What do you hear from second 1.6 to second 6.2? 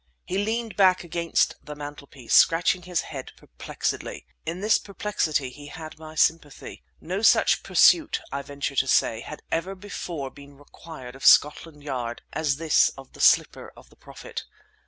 the mantelpiece, scratching his head perplexedly. In this perplexity he had my